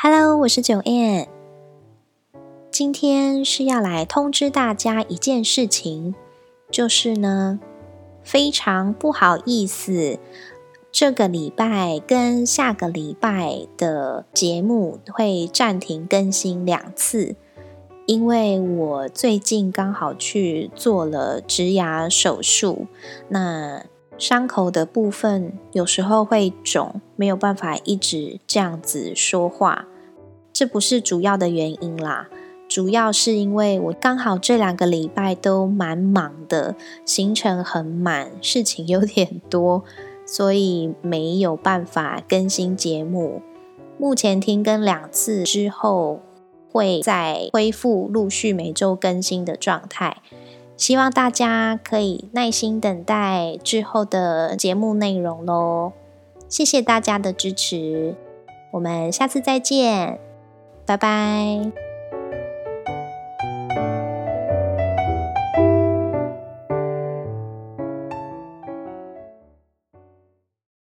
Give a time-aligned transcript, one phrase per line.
[0.00, 1.26] Hello，我是九 N。
[2.70, 6.14] 今天是要来通知大家一件事情，
[6.70, 7.58] 就是呢，
[8.22, 10.20] 非常不好意思，
[10.92, 17.34] 这个礼拜跟下个礼拜的节目会暂停更新两次，
[18.06, 22.86] 因为我最近刚好去做了植牙手术，
[23.30, 23.84] 那。
[24.18, 29.86] 伤口的部分有时候会肿，没有办法一直这样子说话，
[30.58, 32.28] 这不是主要的原因啦。
[32.66, 39.84] 主要是因为我刚好这两个礼拜都蛮忙的，行程很满，事情有点多，
[40.26, 43.40] 所以没有办法更新节目。
[43.98, 46.18] 目前停更两次之后，
[46.72, 50.16] 会再恢复陆续每周更新的状态。
[50.76, 55.92] 希望大家可以耐心等待之后的节目内容喽！
[56.48, 58.16] 谢谢大家的支持，
[58.72, 60.18] 我们下次再见，
[60.88, 61.87] 拜拜。